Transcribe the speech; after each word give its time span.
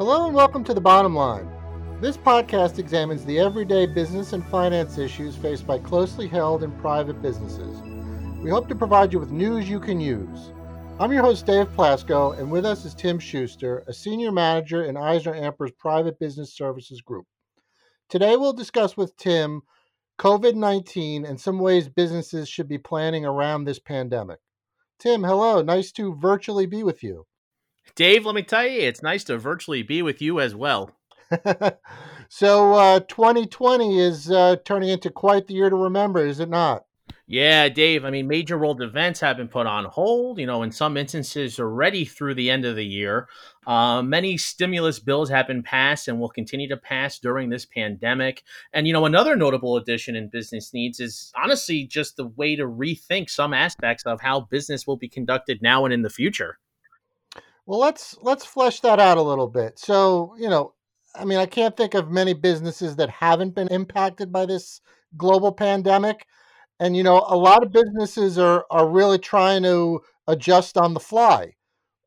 Hello 0.00 0.24
and 0.24 0.34
welcome 0.34 0.64
to 0.64 0.72
The 0.72 0.80
Bottom 0.80 1.14
Line. 1.14 1.46
This 2.00 2.16
podcast 2.16 2.78
examines 2.78 3.22
the 3.22 3.38
everyday 3.38 3.84
business 3.84 4.32
and 4.32 4.42
finance 4.46 4.96
issues 4.96 5.36
faced 5.36 5.66
by 5.66 5.78
closely 5.78 6.26
held 6.26 6.62
and 6.62 6.80
private 6.80 7.20
businesses. 7.20 7.82
We 8.42 8.48
hope 8.48 8.66
to 8.68 8.74
provide 8.74 9.12
you 9.12 9.18
with 9.18 9.30
news 9.30 9.68
you 9.68 9.78
can 9.78 10.00
use. 10.00 10.52
I'm 10.98 11.12
your 11.12 11.22
host, 11.22 11.44
Dave 11.44 11.68
Plasko, 11.76 12.38
and 12.38 12.50
with 12.50 12.64
us 12.64 12.86
is 12.86 12.94
Tim 12.94 13.18
Schuster, 13.18 13.84
a 13.86 13.92
senior 13.92 14.32
manager 14.32 14.84
in 14.84 14.96
Eisner 14.96 15.34
Amper's 15.34 15.72
Private 15.72 16.18
Business 16.18 16.56
Services 16.56 17.02
Group. 17.02 17.26
Today, 18.08 18.36
we'll 18.36 18.54
discuss 18.54 18.96
with 18.96 19.14
Tim 19.18 19.60
COVID 20.18 20.54
19 20.54 21.26
and 21.26 21.38
some 21.38 21.58
ways 21.58 21.90
businesses 21.90 22.48
should 22.48 22.68
be 22.68 22.78
planning 22.78 23.26
around 23.26 23.64
this 23.64 23.78
pandemic. 23.78 24.38
Tim, 24.98 25.24
hello. 25.24 25.60
Nice 25.60 25.92
to 25.92 26.14
virtually 26.14 26.64
be 26.64 26.82
with 26.82 27.02
you. 27.02 27.26
Dave, 27.94 28.26
let 28.26 28.34
me 28.34 28.42
tell 28.42 28.66
you, 28.66 28.80
it's 28.80 29.02
nice 29.02 29.24
to 29.24 29.38
virtually 29.38 29.82
be 29.82 30.02
with 30.02 30.22
you 30.22 30.40
as 30.40 30.54
well. 30.54 30.90
so, 32.28 32.74
uh, 32.74 33.00
2020 33.00 33.98
is 33.98 34.30
uh, 34.30 34.56
turning 34.64 34.88
into 34.88 35.10
quite 35.10 35.46
the 35.46 35.54
year 35.54 35.70
to 35.70 35.76
remember, 35.76 36.24
is 36.24 36.40
it 36.40 36.48
not? 36.48 36.84
Yeah, 37.32 37.68
Dave. 37.68 38.04
I 38.04 38.10
mean, 38.10 38.26
major 38.26 38.58
world 38.58 38.82
events 38.82 39.20
have 39.20 39.36
been 39.36 39.46
put 39.46 39.64
on 39.64 39.84
hold, 39.84 40.40
you 40.40 40.46
know, 40.46 40.64
in 40.64 40.72
some 40.72 40.96
instances 40.96 41.60
already 41.60 42.04
through 42.04 42.34
the 42.34 42.50
end 42.50 42.64
of 42.64 42.74
the 42.74 42.84
year. 42.84 43.28
Uh, 43.68 44.02
many 44.02 44.36
stimulus 44.36 44.98
bills 44.98 45.30
have 45.30 45.46
been 45.46 45.62
passed 45.62 46.08
and 46.08 46.18
will 46.18 46.28
continue 46.28 46.68
to 46.68 46.76
pass 46.76 47.20
during 47.20 47.48
this 47.48 47.64
pandemic. 47.64 48.42
And, 48.72 48.88
you 48.88 48.92
know, 48.92 49.04
another 49.04 49.36
notable 49.36 49.76
addition 49.76 50.16
in 50.16 50.28
business 50.28 50.74
needs 50.74 50.98
is 50.98 51.30
honestly 51.36 51.86
just 51.86 52.16
the 52.16 52.26
way 52.26 52.56
to 52.56 52.64
rethink 52.64 53.30
some 53.30 53.54
aspects 53.54 54.04
of 54.06 54.20
how 54.20 54.40
business 54.40 54.84
will 54.84 54.96
be 54.96 55.08
conducted 55.08 55.62
now 55.62 55.84
and 55.84 55.94
in 55.94 56.02
the 56.02 56.10
future. 56.10 56.58
Well, 57.66 57.78
let's 57.80 58.16
let's 58.22 58.44
flesh 58.44 58.80
that 58.80 58.98
out 59.00 59.18
a 59.18 59.22
little 59.22 59.46
bit. 59.48 59.78
So, 59.78 60.34
you 60.38 60.48
know, 60.48 60.74
I 61.14 61.24
mean, 61.24 61.38
I 61.38 61.46
can't 61.46 61.76
think 61.76 61.94
of 61.94 62.10
many 62.10 62.34
businesses 62.34 62.96
that 62.96 63.10
haven't 63.10 63.54
been 63.54 63.68
impacted 63.68 64.32
by 64.32 64.46
this 64.46 64.80
global 65.16 65.52
pandemic. 65.52 66.26
And 66.80 66.96
you 66.96 67.02
know 67.02 67.24
a 67.28 67.36
lot 67.36 67.62
of 67.62 67.72
businesses 67.72 68.38
are 68.38 68.64
are 68.70 68.88
really 68.88 69.18
trying 69.18 69.62
to 69.64 70.00
adjust 70.26 70.78
on 70.78 70.94
the 70.94 71.00
fly. 71.00 71.54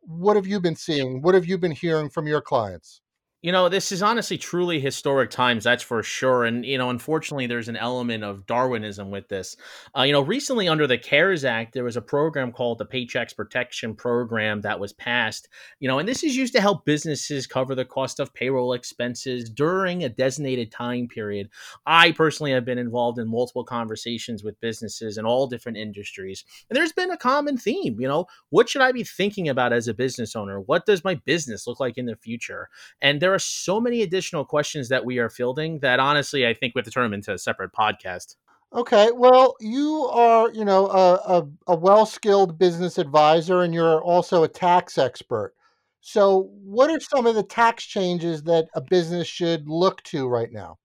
What 0.02 0.36
have 0.36 0.48
you 0.48 0.60
been 0.60 0.76
seeing? 0.76 1.22
What 1.22 1.36
have 1.36 1.46
you 1.46 1.58
been 1.60 1.72
hearing 1.72 2.10
from 2.10 2.28
your 2.28 2.42
clients 2.42 3.02
you 3.44 3.52
know, 3.52 3.68
this 3.68 3.92
is 3.92 4.02
honestly 4.02 4.38
truly 4.38 4.80
historic 4.80 5.30
times, 5.30 5.66
that's 5.66 5.84
for 5.84 6.02
sure. 6.02 6.46
And, 6.46 6.66
you 6.66 6.78
know, 6.78 6.90
unfortunately, 6.90 7.46
there's 7.46 7.68
an 7.68 7.76
element 7.76 8.24
of 8.24 8.46
Darwinism 8.46 9.12
with 9.12 9.28
this. 9.28 9.58
Uh, 9.96 10.04
you 10.04 10.14
know, 10.14 10.22
recently 10.22 10.70
under 10.70 10.88
the 10.88 10.98
CARES 10.98 11.44
Act, 11.44 11.74
there 11.74 11.84
was 11.84 11.98
a 11.98 12.02
program 12.02 12.54
called 12.54 12.78
the 12.78 12.86
Paychecks 12.86 13.36
Protection 13.36 13.96
Program 13.96 14.62
that 14.62 14.80
was 14.80 14.94
passed, 14.94 15.50
you 15.82 15.90
know, 15.90 16.00
and 16.00 16.08
this 16.08 16.24
is 16.24 16.38
used 16.38 16.54
to 16.54 16.62
help 16.62 16.86
businesses 16.86 17.46
cover 17.46 17.76
the 17.76 17.84
cost 17.84 18.22
of 18.22 18.34
payroll 18.34 18.72
expenses 18.72 19.50
during 19.50 20.06
a 20.06 20.10
designated 20.10 20.72
time 20.72 21.10
period. 21.10 21.50
I 21.86 22.14
personally 22.14 22.54
have 22.54 22.64
been 22.64 22.78
involved 22.78 23.20
in 23.20 23.28
multiple 23.28 23.66
conversations 23.66 24.42
with 24.42 24.62
businesses 24.62 25.18
in 25.18 25.26
all 25.26 25.48
different 25.48 25.78
industries. 25.78 26.46
And 26.70 26.78
there's 26.78 26.94
been 26.94 27.12
a 27.12 27.18
common 27.18 27.58
theme, 27.58 28.00
you 28.00 28.08
know, 28.08 28.26
what 28.52 28.70
should 28.70 28.82
I 28.82 28.94
be 28.94 29.04
thinking 29.04 29.50
about 29.50 29.74
as 29.74 29.90
a 29.90 29.94
business 29.94 30.34
owner? 30.34 30.62
What 30.62 30.86
does 30.86 31.04
my 31.04 31.16
business 31.16 31.68
look 31.68 31.82
like 31.82 31.98
in 31.98 32.06
the 32.06 32.16
future? 32.16 32.70
And 33.02 33.22
there 33.22 33.33
there 33.34 33.38
are 33.38 33.40
so 33.40 33.82
many 33.82 34.04
additional 34.04 34.46
questions 34.46 34.90
that 34.90 35.06
we 35.06 35.18
are 35.18 35.28
fielding 35.28 35.80
that 35.80 36.00
honestly, 36.00 36.46
I 36.46 36.54
think 36.54 36.76
we 36.76 36.80
have 36.80 36.86
to 36.86 36.92
turn 36.92 37.06
them 37.06 37.16
into 37.16 37.34
a 37.34 37.38
separate 37.40 37.74
podcast. 37.74 38.36
Okay, 38.72 39.10
well, 39.12 39.56
you 39.60 40.08
are, 40.12 40.52
you 40.52 40.64
know, 40.64 40.86
a, 40.86 41.14
a, 41.16 41.48
a 41.70 41.76
well 41.76 42.06
skilled 42.06 42.60
business 42.60 43.00
advisor 43.00 43.64
and 43.64 43.74
you're 43.74 44.04
also 44.04 44.44
a 44.44 44.48
tax 44.48 45.00
expert. 45.00 45.56
So, 46.00 46.52
what 46.62 46.92
are 46.92 47.00
some 47.00 47.26
of 47.26 47.34
the 47.34 47.42
tax 47.42 47.86
changes 47.86 48.44
that 48.44 48.68
a 48.76 48.82
business 48.82 49.26
should 49.26 49.68
look 49.68 50.04
to 50.04 50.28
right 50.28 50.52
now? 50.52 50.78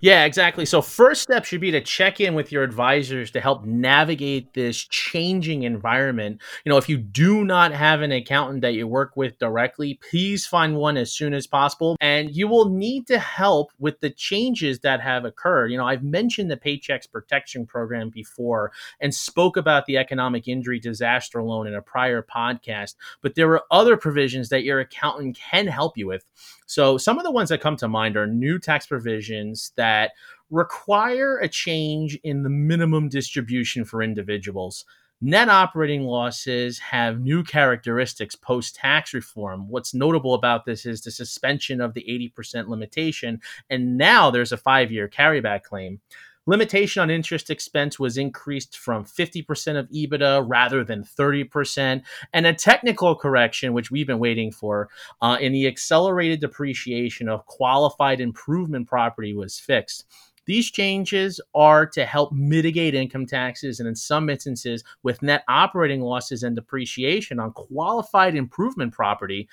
Yeah, 0.00 0.24
exactly. 0.24 0.64
So, 0.64 0.80
first 0.82 1.22
step 1.22 1.44
should 1.44 1.60
be 1.60 1.70
to 1.70 1.80
check 1.80 2.18
in 2.20 2.34
with 2.34 2.50
your 2.50 2.62
advisors 2.62 3.30
to 3.32 3.40
help 3.40 3.64
navigate 3.64 4.54
this 4.54 4.78
changing 4.78 5.62
environment. 5.64 6.40
You 6.64 6.70
know, 6.70 6.78
if 6.78 6.88
you 6.88 6.96
do 6.96 7.44
not 7.44 7.72
have 7.72 8.00
an 8.00 8.10
accountant 8.10 8.62
that 8.62 8.72
you 8.72 8.88
work 8.88 9.16
with 9.16 9.38
directly, 9.38 10.00
please 10.10 10.46
find 10.46 10.76
one 10.76 10.96
as 10.96 11.12
soon 11.12 11.34
as 11.34 11.46
possible. 11.46 11.96
And 12.00 12.34
you 12.34 12.48
will 12.48 12.70
need 12.70 13.06
to 13.08 13.18
help 13.18 13.70
with 13.78 14.00
the 14.00 14.10
changes 14.10 14.80
that 14.80 15.00
have 15.02 15.24
occurred. 15.24 15.70
You 15.70 15.76
know, 15.78 15.86
I've 15.86 16.02
mentioned 16.02 16.50
the 16.50 16.56
Paychecks 16.56 17.10
Protection 17.10 17.66
Program 17.66 18.08
before 18.08 18.72
and 19.00 19.14
spoke 19.14 19.56
about 19.56 19.86
the 19.86 19.98
economic 19.98 20.48
injury 20.48 20.80
disaster 20.80 21.42
loan 21.42 21.66
in 21.66 21.74
a 21.74 21.82
prior 21.82 22.22
podcast, 22.22 22.94
but 23.20 23.34
there 23.34 23.50
are 23.52 23.62
other 23.70 23.96
provisions 23.96 24.48
that 24.48 24.64
your 24.64 24.80
accountant 24.80 25.36
can 25.36 25.66
help 25.66 25.96
you 25.98 26.06
with. 26.06 26.24
So, 26.72 26.96
some 26.96 27.18
of 27.18 27.24
the 27.24 27.30
ones 27.30 27.50
that 27.50 27.60
come 27.60 27.76
to 27.76 27.86
mind 27.86 28.16
are 28.16 28.26
new 28.26 28.58
tax 28.58 28.86
provisions 28.86 29.72
that 29.76 30.12
require 30.48 31.36
a 31.36 31.46
change 31.46 32.18
in 32.24 32.42
the 32.42 32.48
minimum 32.48 33.10
distribution 33.10 33.84
for 33.84 34.02
individuals. 34.02 34.86
Net 35.20 35.50
operating 35.50 36.04
losses 36.04 36.78
have 36.78 37.20
new 37.20 37.44
characteristics 37.44 38.34
post 38.36 38.74
tax 38.74 39.12
reform. 39.12 39.68
What's 39.68 39.92
notable 39.92 40.32
about 40.32 40.64
this 40.64 40.86
is 40.86 41.02
the 41.02 41.10
suspension 41.10 41.82
of 41.82 41.92
the 41.92 42.32
80% 42.34 42.68
limitation, 42.68 43.42
and 43.68 43.98
now 43.98 44.30
there's 44.30 44.52
a 44.52 44.56
five 44.56 44.90
year 44.90 45.10
carryback 45.10 45.64
claim. 45.64 46.00
Limitation 46.46 47.00
on 47.02 47.10
interest 47.10 47.50
expense 47.50 48.00
was 48.00 48.16
increased 48.18 48.76
from 48.76 49.04
50% 49.04 49.78
of 49.78 49.88
EBITDA 49.90 50.44
rather 50.48 50.82
than 50.82 51.04
30%. 51.04 52.02
And 52.32 52.46
a 52.46 52.52
technical 52.52 53.14
correction, 53.14 53.72
which 53.72 53.92
we've 53.92 54.08
been 54.08 54.18
waiting 54.18 54.50
for, 54.50 54.88
uh, 55.20 55.38
in 55.40 55.52
the 55.52 55.68
accelerated 55.68 56.40
depreciation 56.40 57.28
of 57.28 57.46
qualified 57.46 58.20
improvement 58.20 58.88
property 58.88 59.34
was 59.34 59.58
fixed. 59.58 60.04
These 60.44 60.72
changes 60.72 61.40
are 61.54 61.86
to 61.86 62.04
help 62.04 62.32
mitigate 62.32 62.96
income 62.96 63.26
taxes 63.26 63.78
and, 63.78 63.88
in 63.88 63.94
some 63.94 64.28
instances, 64.28 64.82
with 65.04 65.22
net 65.22 65.44
operating 65.46 66.00
losses 66.00 66.42
and 66.42 66.56
depreciation 66.56 67.38
on 67.38 67.52
qualified 67.52 68.34
improvement 68.34 68.92
property, 68.92 69.48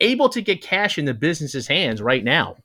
able 0.00 0.28
to 0.28 0.42
get 0.42 0.60
cash 0.60 0.98
in 0.98 1.06
the 1.06 1.14
business's 1.14 1.66
hands 1.66 2.02
right 2.02 2.24
now. 2.24 2.56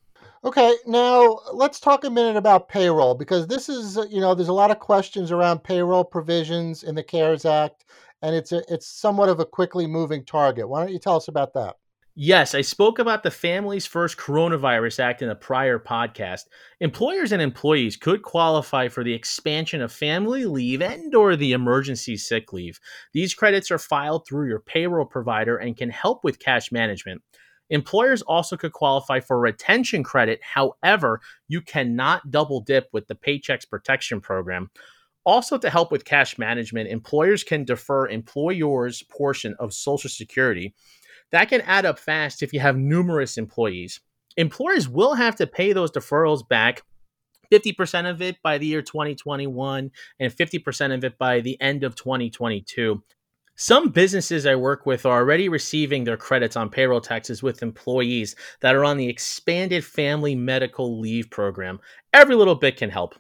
Okay, 0.42 0.74
now 0.86 1.40
let's 1.52 1.82
talk 1.82 2.06
a 2.06 2.10
minute 2.10 2.38
about 2.38 2.70
payroll 2.70 3.14
because 3.14 3.48
this 3.48 3.68
is, 3.68 3.98
uh, 3.98 4.06
you 4.10 4.22
know, 4.22 4.34
there's 4.34 4.48
a 4.48 4.54
lot 4.54 4.72
of 4.72 4.80
questions 4.80 5.32
around 5.32 5.66
payroll 5.66 6.06
provisions 6.06 6.84
in 6.84 6.96
the 6.96 7.04
CARES 7.04 7.44
Act, 7.44 7.84
and 8.22 8.34
it's 8.34 8.54
a, 8.54 8.64
it's 8.74 8.88
somewhat 8.88 9.28
of 9.28 9.42
a 9.42 9.46
quickly 9.46 9.86
moving 9.86 10.24
target. 10.24 10.70
Why 10.70 10.80
don't 10.80 10.94
you 10.94 11.00
tell 11.00 11.18
us 11.18 11.28
about 11.28 11.54
that? 11.56 11.76
Yes, 12.16 12.56
I 12.56 12.62
spoke 12.62 13.00
about 13.00 13.24
the 13.24 13.32
Families 13.32 13.86
First 13.86 14.18
Coronavirus 14.18 15.00
Act 15.00 15.22
in 15.22 15.30
a 15.30 15.36
prior 15.36 15.78
podcast. 15.78 16.44
Employers 16.80 17.34
and 17.34 17.42
employees 17.42 17.98
could 17.98 18.24
qualify 18.24 18.88
for 18.88 19.04
the 19.04 19.14
expansion 19.14 19.82
of 19.82 19.92
family 19.92 20.46
leave 20.46 20.82
and 20.82 21.14
or 21.16 21.36
the 21.36 21.52
emergency 21.52 22.16
sick 22.16 22.54
leave. 22.54 22.80
These 23.14 23.34
credits 23.34 23.72
are 23.72 23.78
filed 23.78 24.26
through 24.26 24.48
your 24.48 24.60
payroll 24.60 25.06
provider 25.06 25.58
and 25.58 25.78
can 25.78 25.90
help 25.90 26.24
with 26.24 26.40
cash 26.40 26.72
management. 26.72 27.22
Employers 27.70 28.22
also 28.24 28.58
could 28.58 28.74
qualify 28.74 29.20
for 29.20 29.40
retention 29.40 30.04
credit. 30.04 30.40
However, 30.42 31.22
you 31.48 31.62
cannot 31.62 32.32
double 32.32 32.62
dip 32.62 32.90
with 32.92 33.08
the 33.08 33.16
Paychecks 33.16 33.70
Protection 33.70 34.22
Program. 34.22 34.70
Also, 35.26 35.58
to 35.58 35.70
help 35.70 35.92
with 35.92 36.06
cash 36.06 36.38
management, 36.38 36.90
employers 36.90 37.44
can 37.44 37.64
defer 37.64 38.08
employers' 38.08 39.04
portion 39.04 39.56
of 39.60 39.74
Social 39.74 40.10
Security. 40.10 40.74
That 41.32 41.50
can 41.50 41.62
add 41.62 41.86
up 41.86 42.00
fast 42.00 42.42
if 42.42 42.54
you 42.54 42.60
have 42.60 42.78
numerous 42.78 43.38
employees. 43.38 44.00
Employers 44.38 44.88
will 44.88 45.16
have 45.16 45.36
to 45.36 45.46
pay 45.46 45.74
those 45.74 45.92
deferrals 45.92 46.48
back 46.48 46.84
50% 47.52 48.10
of 48.10 48.22
it 48.22 48.38
by 48.44 48.58
the 48.58 48.66
year 48.66 48.82
2021 48.82 49.92
and 50.20 50.34
50% 50.34 50.94
of 50.94 51.04
it 51.04 51.18
by 51.18 51.42
the 51.42 51.60
end 51.62 51.84
of 51.84 51.96
2022. 51.96 53.04
Some 53.62 53.90
businesses 53.90 54.46
I 54.46 54.56
work 54.56 54.86
with 54.86 55.06
are 55.06 55.20
already 55.20 55.50
receiving 55.50 56.06
their 56.06 56.16
credits 56.16 56.56
on 56.56 56.70
payroll 56.70 57.02
taxes 57.02 57.44
with 57.44 57.62
employees 57.62 58.38
that 58.62 58.74
are 58.74 58.86
on 58.86 58.96
the 58.96 59.10
expanded 59.10 59.84
family 59.84 60.34
medical 60.34 60.98
leave 60.98 61.30
program. 61.30 61.82
Every 62.14 62.36
little 62.36 62.56
bit 62.56 62.78
can 62.78 62.90
help. 62.90 63.16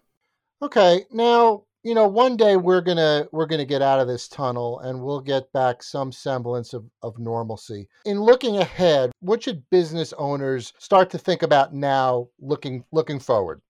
Okay, 0.62 1.03
now 1.12 1.65
you 1.83 1.94
know 1.94 2.07
one 2.07 2.38
day 2.38 2.56
we're 2.56 2.80
gonna 2.80 3.27
we're 3.33 3.47
gonna 3.47 3.65
get 3.65 3.81
out 3.81 4.00
of 4.00 4.07
this 4.07 4.30
tunnel 4.30 4.80
and 4.80 5.03
we'll 5.03 5.19
get 5.19 5.51
back 5.51 5.83
some 5.83 6.09
semblance 6.09 6.74
of, 6.74 6.85
of 7.03 7.19
normalcy. 7.19 7.89
In 8.06 8.21
looking 8.21 8.59
ahead, 8.59 9.12
what 9.19 9.44
should 9.44 9.69
business 9.71 10.13
owners 10.13 10.71
start 10.80 11.09
to 11.09 11.18
think 11.18 11.44
about 11.44 11.74
now, 11.74 12.30
looking 12.39 12.85
looking 12.94 13.19
forward? 13.19 13.62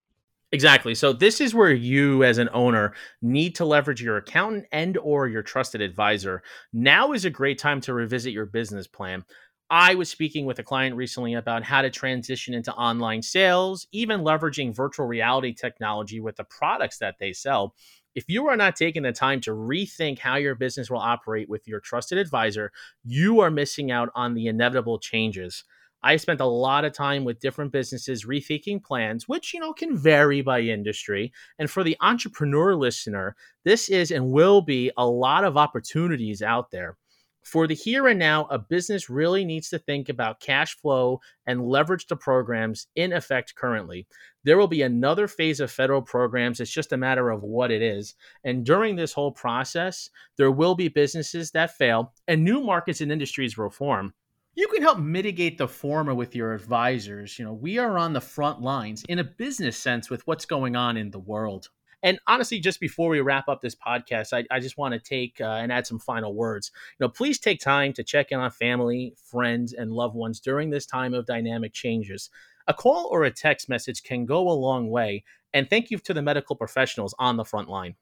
Exactly. 0.52 0.96
So 0.96 1.14
this 1.14 1.40
is 1.42 1.54
where 1.54 1.72
you 1.72 2.24
as 2.24 2.40
an 2.40 2.50
owner 2.54 2.94
need 3.22 3.54
to 3.56 3.66
leverage 3.66 4.02
your 4.02 4.18
accountant 4.18 4.66
and 4.72 4.98
or 4.98 5.28
your 5.28 5.44
trusted 5.44 5.80
advisor. 5.80 6.42
Now 6.74 7.12
is 7.14 7.24
a 7.26 7.30
great 7.30 7.60
time 7.60 7.82
to 7.82 7.94
revisit 7.94 8.34
your 8.34 8.48
business 8.48 8.88
plan. 8.88 9.26
I 9.70 9.94
was 9.94 10.10
speaking 10.10 10.48
with 10.48 10.58
a 10.58 10.64
client 10.64 10.96
recently 10.96 11.36
about 11.36 11.62
how 11.64 11.84
to 11.84 11.92
transition 11.92 12.56
into 12.56 12.74
online 12.74 13.22
sales, 13.22 13.86
even 13.92 14.22
leveraging 14.22 14.76
virtual 14.76 15.06
reality 15.06 15.54
technology 15.54 16.20
with 16.20 16.38
the 16.38 16.44
products 16.46 16.98
that 16.98 17.18
they 17.20 17.32
sell. 17.34 17.76
If 18.16 18.26
you 18.28 18.48
are 18.48 18.58
not 18.58 18.76
taking 18.76 19.04
the 19.04 19.12
time 19.12 19.42
to 19.42 19.52
rethink 19.52 20.18
how 20.18 20.38
your 20.38 20.56
business 20.56 20.90
will 20.90 20.98
operate 20.98 21.48
with 21.48 21.68
your 21.68 21.80
trusted 21.80 22.18
advisor, 22.18 22.72
you 23.06 23.42
are 23.42 23.52
missing 23.52 23.92
out 23.92 24.10
on 24.16 24.34
the 24.34 24.48
inevitable 24.48 24.98
changes. 24.98 25.64
I 26.02 26.16
spent 26.16 26.40
a 26.40 26.46
lot 26.46 26.86
of 26.86 26.94
time 26.94 27.26
with 27.26 27.40
different 27.40 27.72
businesses 27.72 28.26
rethinking 28.26 28.84
plans, 28.84 29.28
which, 29.28 29.54
you 29.54 29.60
know, 29.60 29.74
can 29.74 29.98
vary 29.98 30.42
by 30.42 30.62
industry. 30.62 31.34
And 31.58 31.70
for 31.70 31.84
the 31.84 31.98
entrepreneur 32.00 32.76
listener, 32.76 33.36
this 33.66 33.90
is 33.90 34.12
and 34.12 34.32
will 34.32 34.62
be 34.62 34.92
a 34.98 35.06
lot 35.06 35.44
of 35.44 35.58
opportunities 35.58 36.42
out 36.42 36.72
there. 36.72 36.98
For 37.44 37.68
the 37.68 37.76
here 37.76 38.08
and 38.08 38.20
now, 38.20 38.46
a 38.46 38.60
business 38.60 39.10
really 39.10 39.44
needs 39.44 39.70
to 39.70 39.80
think 39.80 40.10
about 40.10 40.40
cash 40.40 40.78
flow 40.78 41.20
and 41.48 41.66
leverage 41.66 42.06
the 42.08 42.16
programs 42.16 42.88
in 42.96 43.12
effect 43.14 43.56
currently. 43.56 44.08
There 44.44 44.58
will 44.58 44.68
be 44.68 44.82
another 44.82 45.28
phase 45.28 45.60
of 45.60 45.72
federal 45.72 46.02
programs. 46.02 46.60
It's 46.60 46.72
just 46.72 46.94
a 46.94 46.98
matter 46.98 47.30
of 47.30 47.42
what 47.42 47.72
it 47.72 47.82
is. 47.82 48.16
And 48.44 48.66
during 48.66 48.96
this 48.96 49.14
whole 49.14 49.32
process, 49.32 50.10
there 50.38 50.52
will 50.52 50.76
be 50.76 50.90
businesses 50.90 51.52
that 51.52 51.76
fail 51.76 52.14
and 52.28 52.44
new 52.44 52.62
markets 52.62 53.02
and 53.02 53.12
industries 53.12 53.58
will 53.58 53.70
form 53.70 54.14
you 54.60 54.68
can 54.68 54.82
help 54.82 55.00
mitigate 55.00 55.58
the 55.58 55.70
former 55.70 56.14
with 56.14 56.36
your 56.36 56.54
advisors. 56.54 57.40
You 57.40 57.46
know, 57.46 57.54
we 57.54 57.78
are 57.78 57.98
on 57.98 58.12
the 58.12 58.20
front 58.20 58.62
lines 58.62 59.06
in 59.08 59.20
a 59.20 59.24
business 59.24 59.78
sense 59.78 60.10
with 60.10 60.28
what's 60.28 60.46
going 60.46 60.76
on 60.76 60.98
in 60.98 61.12
the 61.12 61.20
world. 61.20 61.70
And 62.04 62.20
honestly, 62.28 62.60
just 62.60 62.82
before 62.82 63.10
we 63.10 63.22
wrap 63.22 63.48
up 63.48 63.62
this 63.62 63.76
podcast, 63.76 64.34
I, 64.34 64.44
I 64.54 64.60
just 64.60 64.78
want 64.78 64.94
to 64.94 65.00
take 65.00 65.40
uh, 65.40 65.46
and 65.46 65.72
add 65.72 65.88
some 65.88 65.98
final 65.98 66.36
words. 66.36 66.72
You 67.00 67.06
know, 67.06 67.10
please 67.10 67.40
take 67.40 67.62
time 67.62 67.94
to 67.94 68.04
check 68.04 68.32
in 68.32 68.40
on 68.40 68.52
family, 68.52 69.16
friends, 69.32 69.72
and 69.72 69.94
loved 69.94 70.16
ones 70.16 70.42
during 70.42 70.72
this 70.72 70.86
time 70.86 71.14
of 71.14 71.26
dynamic 71.26 71.72
changes. 71.72 72.30
A 72.68 72.74
call 72.74 73.08
or 73.14 73.24
a 73.24 73.32
text 73.32 73.70
message 73.70 74.04
can 74.04 74.26
go 74.26 74.50
a 74.50 74.52
long 74.52 74.90
way. 74.90 75.24
And 75.54 75.70
thank 75.70 75.90
you 75.90 76.00
to 76.00 76.14
the 76.14 76.22
medical 76.22 76.58
professionals 76.58 77.16
on 77.18 77.38
the 77.38 77.46
front 77.46 77.70
line. 77.70 77.96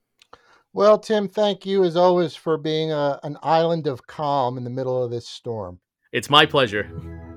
Well, 0.74 0.98
Tim, 0.98 1.30
thank 1.30 1.68
you 1.68 1.84
as 1.84 1.96
always 1.96 2.36
for 2.36 2.58
being 2.58 2.92
a, 2.92 3.20
an 3.22 3.38
island 3.44 3.86
of 3.86 4.08
calm 4.08 4.58
in 4.58 4.64
the 4.64 4.72
middle 4.72 5.04
of 5.04 5.12
this 5.12 5.28
storm. 5.28 5.82
It's 6.12 6.30
my 6.30 6.46
pleasure. 6.46 6.90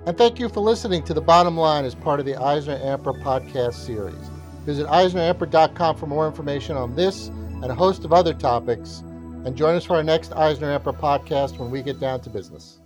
And 0.07 0.17
thank 0.17 0.39
you 0.39 0.49
for 0.49 0.61
listening 0.61 1.03
to 1.05 1.15
The 1.15 1.21
Bottom 1.21 1.57
Line 1.57 1.85
as 1.85 1.95
part 1.95 2.21
of 2.21 2.27
the 2.27 2.37
Eisner 2.37 2.79
Amper 2.79 3.21
podcast 3.23 3.75
series. 3.75 4.31
Visit 4.65 4.87
EisnerAmper.com 4.87 5.97
for 5.97 6.07
more 6.07 6.27
information 6.27 6.77
on 6.77 6.95
this 6.95 7.29
and 7.29 7.67
a 7.67 7.75
host 7.75 8.05
of 8.05 8.13
other 8.13 8.33
topics. 8.33 9.01
And 9.45 9.57
join 9.57 9.75
us 9.75 9.85
for 9.85 9.97
our 9.97 10.03
next 10.03 10.33
Eisner 10.33 10.79
Amper 10.79 10.99
podcast 10.99 11.59
when 11.59 11.71
we 11.71 11.83
get 11.83 12.01
down 12.01 12.21
to 12.23 12.31
business. 12.31 12.80